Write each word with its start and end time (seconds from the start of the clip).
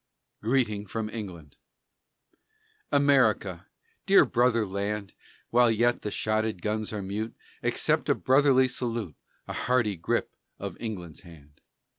GREETING 0.41 0.87
FROM 0.87 1.11
ENGLAND 1.11 1.57
America! 2.91 3.67
dear 4.07 4.25
brother 4.25 4.65
land! 4.65 5.13
While 5.51 5.69
yet 5.69 6.01
the 6.01 6.09
shotted 6.09 6.63
guns 6.63 6.91
are 6.91 7.03
mute, 7.03 7.35
Accept 7.61 8.09
a 8.09 8.15
brotherly 8.15 8.67
salute, 8.67 9.15
A 9.47 9.53
hearty 9.53 9.95
grip 9.95 10.33
of 10.57 10.75
England's 10.81 11.19
hand. 11.19 11.61